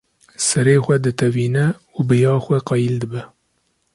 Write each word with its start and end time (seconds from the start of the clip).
Serê 0.47 0.77
xwe 0.85 0.95
ditewîne 1.03 1.67
û 1.97 1.99
bi 2.07 2.17
ya 2.25 2.33
xwe 2.45 2.57
qayîl 2.69 2.95
dibe. 3.01 3.21